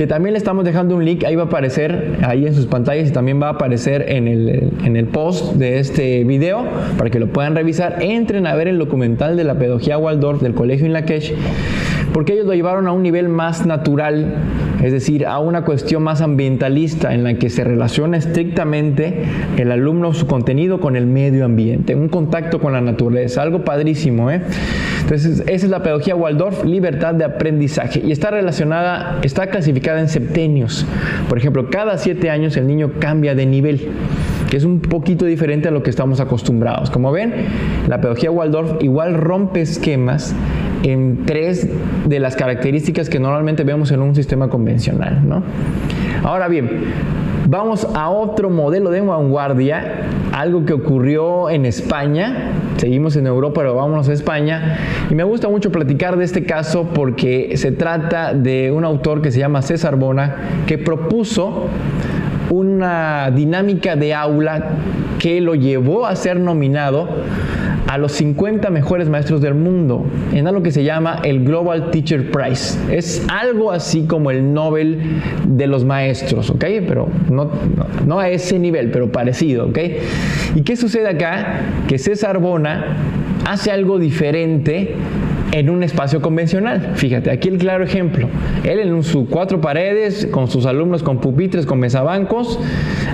que 0.00 0.06
también 0.06 0.32
le 0.32 0.38
estamos 0.38 0.64
dejando 0.64 0.96
un 0.96 1.04
link, 1.04 1.24
ahí 1.24 1.36
va 1.36 1.42
a 1.42 1.46
aparecer 1.46 2.20
ahí 2.22 2.46
en 2.46 2.54
sus 2.54 2.64
pantallas 2.64 3.10
y 3.10 3.12
también 3.12 3.38
va 3.42 3.48
a 3.48 3.50
aparecer 3.50 4.06
en 4.08 4.28
el, 4.28 4.70
en 4.82 4.96
el 4.96 5.04
post 5.04 5.56
de 5.56 5.78
este 5.78 6.24
video 6.24 6.66
para 6.96 7.10
que 7.10 7.20
lo 7.20 7.26
puedan 7.26 7.54
revisar. 7.54 8.02
Entren 8.02 8.46
a 8.46 8.54
ver 8.54 8.68
el 8.68 8.78
documental 8.78 9.36
de 9.36 9.44
la 9.44 9.58
pedagogía 9.58 9.98
Waldorf 9.98 10.40
del 10.40 10.54
colegio 10.54 10.86
Inlakesh 10.86 11.34
porque 12.14 12.32
ellos 12.32 12.46
lo 12.46 12.54
llevaron 12.54 12.86
a 12.86 12.92
un 12.92 13.02
nivel 13.02 13.28
más 13.28 13.66
natural, 13.66 14.36
es 14.82 14.92
decir, 14.92 15.26
a 15.26 15.38
una 15.38 15.64
cuestión 15.64 16.02
más 16.02 16.20
ambientalista 16.20 17.14
en 17.14 17.24
la 17.24 17.34
que 17.34 17.50
se 17.50 17.64
relaciona 17.64 18.16
estrictamente 18.16 19.24
el 19.56 19.72
alumno, 19.72 20.14
su 20.14 20.26
contenido 20.26 20.80
con 20.80 20.96
el 20.96 21.06
medio 21.06 21.44
ambiente, 21.44 21.94
un 21.94 22.08
contacto 22.08 22.60
con 22.60 22.72
la 22.72 22.80
naturaleza, 22.80 23.42
algo 23.42 23.64
padrísimo. 23.64 24.30
¿eh? 24.30 24.42
Entonces, 25.02 25.40
esa 25.46 25.66
es 25.66 25.70
la 25.70 25.82
pedagogía 25.82 26.16
Waldorf, 26.16 26.64
libertad 26.64 27.14
de 27.14 27.24
aprendizaje, 27.24 28.00
y 28.04 28.12
está 28.12 28.30
relacionada, 28.30 29.18
está 29.22 29.48
clasificada 29.48 30.00
en 30.00 30.08
septenios. 30.08 30.86
Por 31.28 31.38
ejemplo, 31.38 31.68
cada 31.70 31.98
siete 31.98 32.30
años 32.30 32.56
el 32.56 32.66
niño 32.66 32.92
cambia 32.98 33.34
de 33.34 33.46
nivel 33.46 33.88
que 34.50 34.56
es 34.56 34.64
un 34.64 34.80
poquito 34.80 35.24
diferente 35.26 35.68
a 35.68 35.70
lo 35.70 35.84
que 35.84 35.90
estamos 35.90 36.18
acostumbrados. 36.18 36.90
Como 36.90 37.12
ven, 37.12 37.32
la 37.88 38.00
pedagogía 38.00 38.32
Waldorf 38.32 38.82
igual 38.82 39.14
rompe 39.14 39.60
esquemas 39.60 40.34
en 40.82 41.24
tres 41.26 41.68
de 42.06 42.20
las 42.20 42.36
características 42.36 43.08
que 43.08 43.18
normalmente 43.18 43.64
vemos 43.64 43.90
en 43.90 44.00
un 44.00 44.14
sistema 44.14 44.48
convencional. 44.48 45.20
¿no? 45.26 45.42
Ahora 46.22 46.48
bien, 46.48 46.68
vamos 47.48 47.86
a 47.94 48.10
otro 48.10 48.50
modelo 48.50 48.90
de 48.90 49.00
vanguardia, 49.00 50.06
algo 50.32 50.64
que 50.64 50.72
ocurrió 50.72 51.50
en 51.50 51.66
España. 51.66 52.52
Seguimos 52.76 53.16
en 53.16 53.26
Europa, 53.26 53.60
pero 53.60 53.74
vámonos 53.74 54.08
a 54.08 54.12
España. 54.12 54.78
Y 55.10 55.14
me 55.14 55.24
gusta 55.24 55.48
mucho 55.48 55.70
platicar 55.70 56.16
de 56.16 56.24
este 56.24 56.44
caso 56.44 56.88
porque 56.94 57.56
se 57.56 57.72
trata 57.72 58.32
de 58.34 58.72
un 58.72 58.84
autor 58.84 59.20
que 59.20 59.30
se 59.30 59.38
llama 59.38 59.62
César 59.62 59.96
Bona, 59.96 60.36
que 60.66 60.78
propuso 60.78 61.66
una 62.50 63.30
dinámica 63.30 63.96
de 63.96 64.14
aula 64.14 64.70
que 65.18 65.40
lo 65.40 65.54
llevó 65.54 66.06
a 66.06 66.16
ser 66.16 66.40
nominado 66.40 67.08
a 67.90 67.98
los 67.98 68.12
50 68.12 68.70
mejores 68.70 69.08
maestros 69.08 69.40
del 69.40 69.54
mundo 69.54 70.06
en 70.32 70.46
algo 70.46 70.62
que 70.62 70.70
se 70.70 70.84
llama 70.84 71.20
el 71.24 71.42
Global 71.42 71.90
Teacher 71.90 72.30
Prize. 72.30 72.78
Es 72.88 73.26
algo 73.28 73.72
así 73.72 74.04
como 74.04 74.30
el 74.30 74.54
Nobel 74.54 75.00
de 75.48 75.66
los 75.66 75.84
maestros, 75.84 76.50
¿ok? 76.50 76.64
Pero 76.86 77.08
no, 77.28 77.50
no, 78.06 78.20
a 78.20 78.28
ese 78.28 78.60
nivel, 78.60 78.92
pero 78.92 79.10
parecido, 79.10 79.66
¿ok? 79.66 79.78
¿Y 80.54 80.62
qué 80.62 80.76
sucede 80.76 81.08
acá? 81.08 81.62
Que 81.88 81.98
César 81.98 82.38
Bona 82.38 82.96
hace 83.44 83.72
algo 83.72 83.98
diferente 83.98 84.94
en 85.52 85.70
un 85.70 85.82
espacio 85.82 86.20
convencional. 86.20 86.92
Fíjate, 86.94 87.30
aquí 87.30 87.48
el 87.48 87.58
claro 87.58 87.84
ejemplo. 87.84 88.28
Él 88.64 88.80
en 88.80 89.02
sus 89.02 89.28
cuatro 89.28 89.60
paredes, 89.60 90.26
con 90.30 90.48
sus 90.48 90.66
alumnos 90.66 91.02
con 91.02 91.18
pupitres, 91.18 91.66
con 91.66 91.78
mesabancos, 91.78 92.58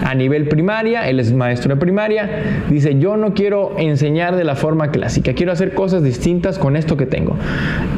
a 0.05 0.15
nivel 0.15 0.49
primaria, 0.49 1.09
él 1.09 1.21
es 1.21 1.33
maestro 1.33 1.75
de 1.75 1.81
primaria, 1.81 2.65
dice, 2.71 2.99
yo 2.99 3.17
no 3.17 3.35
quiero 3.35 3.75
enseñar 3.79 4.37
de 4.37 4.45
la 4.45 4.55
forma 4.55 4.91
clásica, 4.91 5.35
quiero 5.35 5.53
hacer 5.53 5.75
cosas 5.75 6.03
distintas 6.03 6.59
con 6.59 6.77
esto 6.77 6.97
que 6.97 7.07
tengo. 7.07 7.37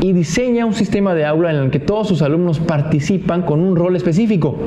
Y 0.01 0.13
diseña 0.13 0.67
un 0.67 0.75
sistema 0.75 1.15
de 1.15 1.25
aula 1.25 1.51
en 1.51 1.57
el 1.57 1.71
que 1.71 1.81
todos 1.81 2.09
sus 2.09 2.23
alumnos 2.23 2.61
participan 2.61 3.43
con 3.43 3.61
un 3.61 3.77
rol 3.77 3.97
específico 3.97 4.59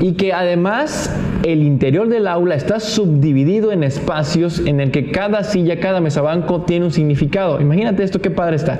y 0.00 0.12
que 0.12 0.32
además 0.32 1.14
el 1.44 1.62
interior 1.62 2.08
del 2.08 2.26
aula 2.26 2.54
está 2.54 2.80
subdividido 2.80 3.72
en 3.72 3.84
espacios 3.84 4.60
en 4.60 4.80
el 4.80 4.90
que 4.90 5.10
cada 5.10 5.44
silla, 5.44 5.80
cada 5.80 6.00
mesabanco 6.00 6.62
tiene 6.62 6.86
un 6.86 6.92
significado. 6.92 7.60
Imagínate 7.60 8.02
esto, 8.02 8.20
qué 8.20 8.30
padre 8.30 8.56
está 8.56 8.78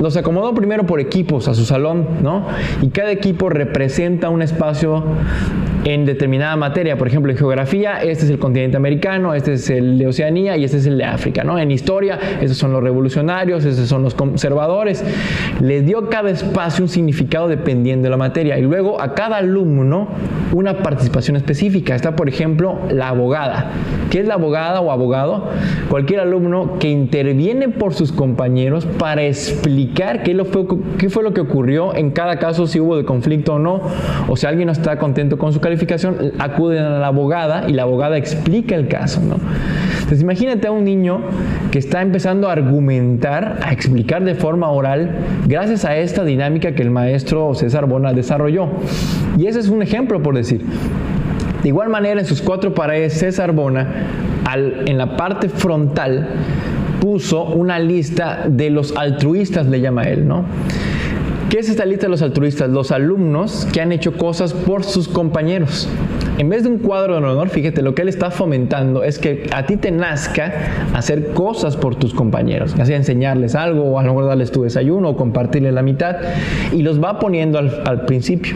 los 0.00 0.16
acomodó 0.16 0.54
primero 0.54 0.84
por 0.84 1.00
equipos 1.00 1.48
a 1.48 1.54
su 1.54 1.64
salón, 1.64 2.06
¿no? 2.22 2.46
Y 2.82 2.88
cada 2.88 3.10
equipo 3.10 3.48
representa 3.48 4.28
un 4.28 4.42
espacio 4.42 5.04
en 5.84 6.06
determinada 6.06 6.56
materia. 6.56 6.96
Por 6.96 7.08
ejemplo, 7.08 7.30
en 7.30 7.38
geografía, 7.38 8.02
este 8.02 8.24
es 8.24 8.30
el 8.30 8.38
continente 8.38 8.76
americano, 8.76 9.34
este 9.34 9.54
es 9.54 9.70
el 9.70 9.98
de 9.98 10.06
Oceanía 10.06 10.56
y 10.56 10.64
este 10.64 10.78
es 10.78 10.86
el 10.86 10.98
de 10.98 11.04
África, 11.04 11.44
¿no? 11.44 11.58
En 11.58 11.70
historia, 11.70 12.18
estos 12.40 12.58
son 12.58 12.72
los 12.72 12.82
revolucionarios, 12.82 13.64
estos 13.64 13.88
son 13.88 14.02
los 14.02 14.14
conservadores. 14.14 15.04
Les 15.60 15.84
dio 15.86 16.08
cada 16.08 16.30
espacio 16.30 16.84
un 16.84 16.88
significado 16.88 17.48
dependiendo 17.48 18.04
de 18.04 18.10
la 18.10 18.16
materia. 18.16 18.58
Y 18.58 18.62
luego 18.62 19.00
a 19.00 19.14
cada 19.14 19.36
alumno 19.36 20.08
una 20.52 20.78
participación 20.78 21.36
específica. 21.36 21.94
Está, 21.94 22.16
por 22.16 22.28
ejemplo, 22.28 22.78
la 22.90 23.08
abogada. 23.08 23.70
¿Qué 24.10 24.20
es 24.20 24.26
la 24.26 24.34
abogada 24.34 24.80
o 24.80 24.90
abogado? 24.90 25.50
Cualquier 25.88 26.20
alumno 26.20 26.78
que 26.78 26.88
interviene 26.90 27.68
por 27.68 27.94
sus 27.94 28.12
compañeros 28.12 28.86
para 28.86 29.24
explicar 29.24 29.83
qué, 29.88 31.08
fue 31.10 31.22
lo 31.22 31.34
que 31.34 31.40
ocurrió 31.40 31.94
en 31.94 32.10
cada 32.10 32.38
caso, 32.38 32.66
si 32.66 32.80
hubo 32.80 32.96
de 32.96 33.04
conflicto 33.04 33.54
o 33.54 33.58
no, 33.58 33.80
o 34.28 34.36
si 34.36 34.46
alguien 34.46 34.66
no 34.66 34.72
está 34.72 34.98
contento 34.98 35.38
con 35.38 35.52
su 35.52 35.60
calificación, 35.60 36.32
acuden 36.38 36.82
a 36.82 36.98
la 36.98 37.08
abogada 37.08 37.68
y 37.68 37.72
la 37.72 37.82
abogada 37.82 38.16
explica 38.16 38.74
el 38.74 38.88
caso. 38.88 39.20
¿no? 39.20 39.36
Entonces 39.94 40.22
imagínate 40.22 40.68
a 40.68 40.70
un 40.70 40.84
niño 40.84 41.20
que 41.70 41.78
está 41.78 42.02
empezando 42.02 42.48
a 42.48 42.52
argumentar, 42.52 43.58
a 43.62 43.72
explicar 43.72 44.24
de 44.24 44.34
forma 44.34 44.70
oral, 44.70 45.10
gracias 45.46 45.84
a 45.84 45.96
esta 45.96 46.24
dinámica 46.24 46.74
que 46.74 46.82
el 46.82 46.90
maestro 46.90 47.54
César 47.54 47.86
Bona 47.86 48.12
desarrolló. 48.12 48.68
Y 49.38 49.46
ese 49.46 49.60
es 49.60 49.68
un 49.68 49.82
ejemplo, 49.82 50.22
por 50.22 50.34
decir. 50.34 50.64
De 51.62 51.68
igual 51.68 51.88
manera, 51.88 52.20
en 52.20 52.26
sus 52.26 52.42
cuatro 52.42 52.74
paredes, 52.74 53.14
César 53.14 53.52
Bona, 53.52 53.88
en 54.86 54.98
la 54.98 55.16
parte 55.16 55.48
frontal, 55.48 56.28
puso 57.04 57.44
una 57.44 57.78
lista 57.78 58.46
de 58.48 58.70
los 58.70 58.96
altruistas, 58.96 59.66
le 59.66 59.82
llama 59.82 60.04
él, 60.04 60.26
¿no? 60.26 60.46
¿Qué 61.50 61.58
es 61.58 61.68
esta 61.68 61.84
lista 61.84 62.06
de 62.06 62.10
los 62.10 62.22
altruistas? 62.22 62.70
Los 62.70 62.92
alumnos 62.92 63.68
que 63.74 63.82
han 63.82 63.92
hecho 63.92 64.16
cosas 64.16 64.54
por 64.54 64.84
sus 64.84 65.06
compañeros. 65.06 65.86
En 66.38 66.48
vez 66.48 66.62
de 66.62 66.70
un 66.70 66.78
cuadro 66.78 67.12
de 67.12 67.18
honor, 67.18 67.50
fíjate, 67.50 67.82
lo 67.82 67.94
que 67.94 68.00
él 68.00 68.08
está 68.08 68.30
fomentando 68.30 69.04
es 69.04 69.18
que 69.18 69.46
a 69.54 69.66
ti 69.66 69.76
te 69.76 69.90
nazca 69.90 70.54
hacer 70.94 71.34
cosas 71.34 71.76
por 71.76 71.94
tus 71.94 72.14
compañeros, 72.14 72.74
ya 72.74 72.96
enseñarles 72.96 73.54
algo 73.54 73.82
o 73.82 73.98
a 73.98 74.02
lo 74.02 74.14
mejor 74.14 74.24
darles 74.24 74.50
tu 74.50 74.62
desayuno 74.62 75.10
o 75.10 75.16
compartirles 75.18 75.74
la 75.74 75.82
mitad, 75.82 76.16
y 76.72 76.80
los 76.80 77.04
va 77.04 77.18
poniendo 77.18 77.58
al, 77.58 77.82
al 77.84 78.06
principio, 78.06 78.54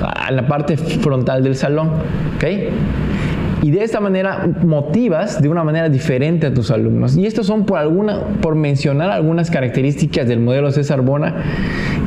a 0.00 0.30
la 0.30 0.46
parte 0.46 0.78
frontal 0.78 1.44
del 1.44 1.56
salón, 1.56 1.90
¿ok? 2.36 2.44
Y 3.66 3.72
de 3.72 3.82
esta 3.82 3.98
manera 3.98 4.48
motivas 4.62 5.42
de 5.42 5.48
una 5.48 5.64
manera 5.64 5.88
diferente 5.88 6.46
a 6.46 6.54
tus 6.54 6.70
alumnos. 6.70 7.16
Y 7.16 7.26
estos 7.26 7.48
son 7.48 7.66
por, 7.66 7.78
alguna, 7.78 8.20
por 8.40 8.54
mencionar 8.54 9.10
algunas 9.10 9.50
características 9.50 10.28
del 10.28 10.38
modelo 10.38 10.70
César 10.70 11.00
Bona 11.00 11.42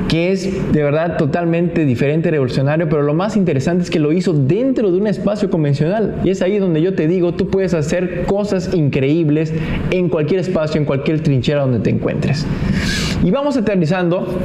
que 0.07 0.31
es 0.31 0.71
de 0.71 0.83
verdad 0.83 1.17
totalmente 1.17 1.85
diferente, 1.85 2.31
revolucionario, 2.31 2.87
pero 2.87 3.03
lo 3.03 3.13
más 3.13 3.35
interesante 3.35 3.83
es 3.83 3.89
que 3.89 3.99
lo 3.99 4.13
hizo 4.13 4.31
dentro 4.33 4.89
de 4.89 4.97
un 4.97 5.05
espacio 5.05 5.49
convencional. 5.49 6.15
Y 6.23 6.29
es 6.29 6.41
ahí 6.41 6.59
donde 6.59 6.81
yo 6.81 6.95
te 6.95 7.07
digo, 7.07 7.33
tú 7.33 7.49
puedes 7.49 7.73
hacer 7.73 8.23
cosas 8.25 8.73
increíbles 8.73 9.53
en 9.91 10.09
cualquier 10.09 10.39
espacio, 10.39 10.79
en 10.79 10.85
cualquier 10.85 11.21
trinchera 11.21 11.61
donde 11.61 11.79
te 11.79 11.89
encuentres. 11.89 12.47
Y 13.23 13.31
vamos 13.31 13.57
aterrizando 13.57 14.39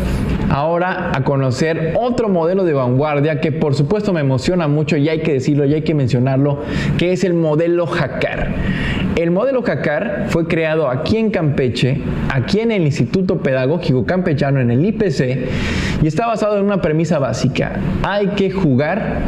ahora 0.51 1.13
a 1.15 1.25
conocer 1.25 1.95
otro 1.99 2.29
modelo 2.29 2.65
de 2.65 2.73
vanguardia 2.73 3.41
que 3.41 3.53
por 3.53 3.75
supuesto 3.75 4.13
me 4.13 4.21
emociona 4.21 4.69
mucho 4.69 4.97
y 4.97 5.09
hay 5.09 5.21
que 5.21 5.35
decirlo 5.35 5.65
y 5.65 5.75
hay 5.75 5.83
que 5.83 5.95
mencionarlo, 5.95 6.61
que 6.99 7.13
es 7.13 7.25
el 7.25 7.35
modelo 7.35 7.87
Jacar. 7.87 8.49
El 9.17 9.31
modelo 9.31 9.63
CACAR 9.63 10.27
fue 10.29 10.49
creado 10.49 10.89
aquí 10.89 11.19
en 11.19 11.31
Campeche, 11.31 12.01
aquí 12.31 12.59
en 12.59 12.73
el 12.73 12.83
Instituto 12.83 13.39
Pedagógico 13.39 14.05
Campechano, 14.05 14.61
en 14.61 14.73
el 14.73 14.85
IPC, 14.85 16.03
y 16.03 16.07
está 16.09 16.27
basado 16.27 16.59
en 16.59 16.65
una 16.65 16.81
premisa 16.81 17.21
básica. 17.21 17.75
Hay 18.03 18.29
que 18.29 18.51
jugar 18.51 19.21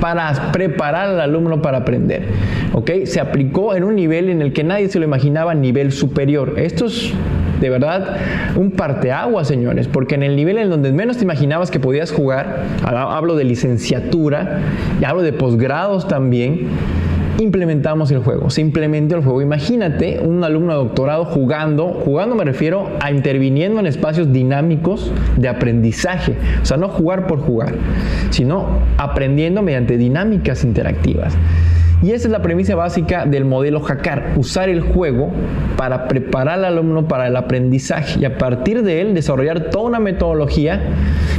para 0.00 0.52
preparar 0.52 1.08
al 1.08 1.20
alumno 1.20 1.60
para 1.60 1.78
aprender. 1.78 2.22
¿ok? 2.72 2.90
Se 3.04 3.18
aplicó 3.20 3.74
en 3.74 3.82
un 3.82 3.96
nivel 3.96 4.28
en 4.28 4.42
el 4.42 4.52
que 4.52 4.62
nadie 4.62 4.88
se 4.88 5.00
lo 5.00 5.04
imaginaba, 5.04 5.54
nivel 5.54 5.90
superior. 5.90 6.54
Esto 6.58 6.86
es 6.86 7.12
de 7.62 7.70
verdad 7.70 8.16
un 8.56 8.72
parteaguas, 8.72 9.46
señores, 9.46 9.86
porque 9.86 10.16
en 10.16 10.24
el 10.24 10.34
nivel 10.34 10.58
en 10.58 10.68
donde 10.68 10.92
menos 10.92 11.16
te 11.16 11.22
imaginabas 11.22 11.70
que 11.70 11.78
podías 11.78 12.10
jugar, 12.10 12.64
hablo 12.84 13.36
de 13.36 13.44
licenciatura 13.44 14.58
y 15.00 15.04
hablo 15.04 15.22
de 15.22 15.32
posgrados 15.32 16.08
también, 16.08 16.66
implementamos 17.38 18.10
el 18.10 18.18
juego, 18.18 18.50
se 18.50 18.60
implementó 18.60 19.16
el 19.16 19.22
juego. 19.22 19.40
Imagínate 19.42 20.20
un 20.20 20.42
alumno 20.42 20.72
de 20.72 20.78
doctorado 20.78 21.24
jugando, 21.24 21.88
jugando 22.04 22.34
me 22.34 22.44
refiero 22.44 22.90
a 23.00 23.12
interviniendo 23.12 23.78
en 23.78 23.86
espacios 23.86 24.32
dinámicos 24.32 25.12
de 25.36 25.48
aprendizaje, 25.48 26.34
o 26.60 26.66
sea, 26.66 26.76
no 26.76 26.88
jugar 26.88 27.28
por 27.28 27.40
jugar, 27.40 27.74
sino 28.30 28.80
aprendiendo 28.98 29.62
mediante 29.62 29.96
dinámicas 29.96 30.64
interactivas. 30.64 31.36
Y 32.02 32.10
esa 32.10 32.26
es 32.26 32.32
la 32.32 32.42
premisa 32.42 32.74
básica 32.74 33.26
del 33.26 33.44
modelo 33.44 33.80
Hackar, 33.80 34.32
usar 34.36 34.68
el 34.68 34.80
juego 34.80 35.30
para 35.76 36.08
preparar 36.08 36.58
al 36.58 36.64
alumno 36.64 37.06
para 37.06 37.28
el 37.28 37.36
aprendizaje 37.36 38.18
y 38.18 38.24
a 38.24 38.38
partir 38.38 38.82
de 38.82 39.00
él 39.00 39.14
desarrollar 39.14 39.70
toda 39.70 39.84
una 39.84 40.00
metodología 40.00 40.80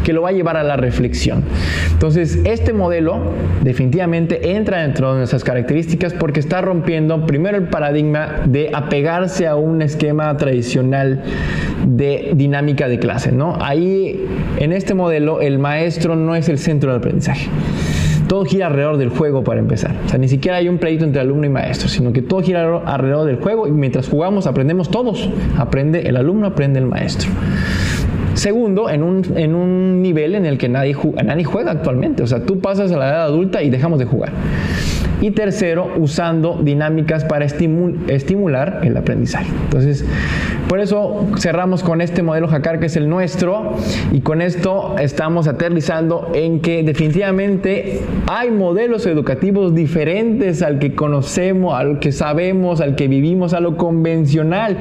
que 0.05 0.13
lo 0.13 0.21
va 0.21 0.29
a 0.29 0.31
llevar 0.31 0.55
a 0.55 0.63
la 0.63 0.77
reflexión. 0.77 1.43
Entonces, 1.91 2.39
este 2.45 2.71
modelo 2.71 3.19
definitivamente 3.61 4.55
entra 4.55 4.83
dentro 4.83 5.11
de 5.11 5.17
nuestras 5.19 5.43
características 5.43 6.13
porque 6.13 6.39
está 6.39 6.61
rompiendo 6.61 7.25
primero 7.25 7.57
el 7.57 7.67
paradigma 7.67 8.41
de 8.45 8.71
apegarse 8.73 9.47
a 9.47 9.55
un 9.57 9.81
esquema 9.81 10.35
tradicional 10.37 11.23
de 11.85 12.31
dinámica 12.35 12.87
de 12.87 12.99
clase, 12.99 13.33
¿no? 13.33 13.57
Ahí 13.59 14.25
en 14.57 14.71
este 14.71 14.93
modelo 14.93 15.41
el 15.41 15.59
maestro 15.59 16.15
no 16.15 16.35
es 16.35 16.47
el 16.47 16.57
centro 16.57 16.91
del 16.91 16.99
aprendizaje 16.99 17.49
todo 18.33 18.45
gira 18.45 18.65
alrededor 18.65 18.97
del 18.97 19.09
juego 19.09 19.43
para 19.43 19.59
empezar. 19.59 19.95
O 20.07 20.09
sea, 20.09 20.17
ni 20.17 20.27
siquiera 20.27 20.57
hay 20.57 20.67
un 20.67 20.79
pleito 20.79 21.05
entre 21.05 21.21
alumno 21.21 21.45
y 21.45 21.49
maestro, 21.49 21.87
sino 21.87 22.11
que 22.11 22.23
todo 22.23 22.41
gira 22.41 22.79
alrededor 22.83 23.27
del 23.27 23.35
juego 23.35 23.67
y 23.67 23.71
mientras 23.71 24.09
jugamos 24.09 24.47
aprendemos 24.47 24.89
todos. 24.89 25.29
Aprende 25.55 26.09
el 26.09 26.17
alumno, 26.17 26.47
aprende 26.47 26.79
el 26.79 26.87
maestro. 26.87 27.29
Segundo, 28.33 28.89
en 28.89 29.03
un, 29.03 29.23
en 29.35 29.53
un 29.53 30.01
nivel 30.01 30.33
en 30.33 30.47
el 30.47 30.57
que 30.57 30.67
nadie, 30.67 30.95
nadie 31.23 31.43
juega 31.43 31.69
actualmente. 31.69 32.23
O 32.23 32.27
sea, 32.27 32.43
tú 32.43 32.59
pasas 32.59 32.91
a 32.91 32.97
la 32.97 33.07
edad 33.07 33.23
adulta 33.25 33.61
y 33.61 33.69
dejamos 33.69 33.99
de 33.99 34.05
jugar. 34.05 34.31
Y 35.21 35.31
tercero, 35.31 35.93
usando 35.97 36.59
dinámicas 36.61 37.23
para 37.23 37.45
estimular 37.45 38.81
el 38.83 38.97
aprendizaje. 38.97 39.49
Entonces, 39.65 40.05
por 40.67 40.79
eso 40.79 41.27
cerramos 41.37 41.83
con 41.83 42.01
este 42.01 42.23
modelo 42.23 42.47
Jacar 42.47 42.79
que 42.79 42.87
es 42.87 42.95
el 42.95 43.07
nuestro 43.07 43.73
y 44.11 44.21
con 44.21 44.41
esto 44.41 44.95
estamos 44.99 45.47
aterrizando 45.47 46.31
en 46.33 46.59
que 46.59 46.83
definitivamente 46.83 48.01
hay 48.27 48.51
modelos 48.51 49.05
educativos 49.05 49.75
diferentes 49.75 50.61
al 50.61 50.79
que 50.79 50.95
conocemos, 50.95 51.73
al 51.73 51.99
que 51.99 52.11
sabemos, 52.11 52.81
al 52.81 52.95
que 52.95 53.07
vivimos, 53.07 53.53
a 53.53 53.59
lo 53.59 53.77
convencional. 53.77 54.77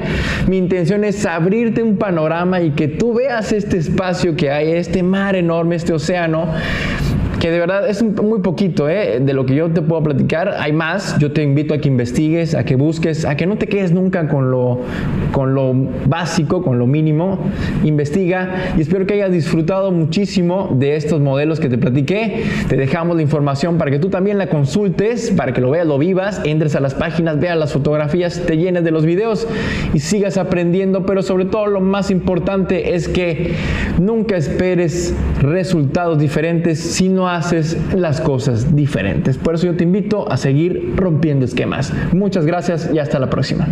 Mi 0.47 0.57
intención 0.57 1.03
es 1.03 1.25
abrirte 1.25 1.83
un 1.83 1.97
panorama 1.97 2.61
y 2.61 2.71
que 2.71 2.87
tú 2.87 3.13
veas 3.13 3.51
este 3.51 3.77
espacio 3.77 4.35
que 4.35 4.51
hay, 4.51 4.71
este 4.71 5.03
mar 5.03 5.35
enorme, 5.35 5.75
este 5.75 5.93
océano 5.93 6.47
que 7.43 7.51
de 7.51 7.59
verdad 7.59 7.89
es 7.89 8.01
muy 8.01 8.39
poquito 8.39 8.87
¿eh? 8.87 9.19
de 9.19 9.33
lo 9.33 9.45
que 9.45 9.53
yo 9.53 9.69
te 9.69 9.81
puedo 9.81 10.01
platicar. 10.01 10.55
Hay 10.59 10.71
más. 10.71 11.19
Yo 11.19 11.33
te 11.33 11.43
invito 11.43 11.73
a 11.73 11.77
que 11.77 11.89
investigues, 11.89 12.55
a 12.55 12.63
que 12.63 12.77
busques, 12.77 13.25
a 13.25 13.35
que 13.35 13.45
no 13.45 13.57
te 13.57 13.67
quedes 13.67 13.91
nunca 13.91 14.29
con 14.29 14.49
lo, 14.49 14.79
con 15.33 15.53
lo 15.53 15.73
básico, 16.05 16.63
con 16.63 16.79
lo 16.79 16.87
mínimo. 16.87 17.39
Investiga 17.83 18.71
y 18.77 18.81
espero 18.81 19.05
que 19.05 19.15
hayas 19.15 19.33
disfrutado 19.33 19.91
muchísimo 19.91 20.69
de 20.79 20.95
estos 20.95 21.19
modelos 21.19 21.59
que 21.59 21.67
te 21.67 21.77
platiqué. 21.77 22.45
Te 22.69 22.77
dejamos 22.77 23.17
la 23.17 23.23
información 23.23 23.77
para 23.77 23.91
que 23.91 23.99
tú 23.99 24.09
también 24.09 24.37
la 24.37 24.47
consultes, 24.47 25.29
para 25.31 25.51
que 25.51 25.59
lo 25.59 25.69
veas, 25.69 25.85
lo 25.85 25.97
vivas, 25.97 26.39
entres 26.45 26.77
a 26.77 26.79
las 26.79 26.93
páginas, 26.93 27.41
veas 27.41 27.57
las 27.57 27.73
fotografías, 27.73 28.41
te 28.45 28.55
llenes 28.55 28.85
de 28.85 28.91
los 28.91 29.05
videos 29.05 29.49
y 29.93 29.99
sigas 29.99 30.37
aprendiendo. 30.37 31.05
Pero 31.05 31.21
sobre 31.21 31.43
todo 31.43 31.67
lo 31.67 31.81
más 31.81 32.09
importante 32.09 32.95
es 32.95 33.09
que 33.09 33.55
nunca 33.99 34.37
esperes 34.37 35.13
resultados 35.41 36.19
diferentes 36.19 36.79
si 36.79 37.09
no 37.09 37.32
haces 37.35 37.77
las 37.95 38.21
cosas 38.21 38.75
diferentes. 38.75 39.37
Por 39.37 39.55
eso 39.55 39.67
yo 39.67 39.75
te 39.75 39.83
invito 39.83 40.31
a 40.31 40.37
seguir 40.37 40.93
rompiendo 40.95 41.45
esquemas. 41.45 41.93
Muchas 42.13 42.45
gracias 42.45 42.89
y 42.93 42.99
hasta 42.99 43.19
la 43.19 43.29
próxima. 43.29 43.67